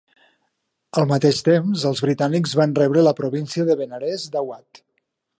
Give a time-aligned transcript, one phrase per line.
[1.01, 4.81] Al mateix temps, els britànics van rebre la província de Benarés d'Awadh.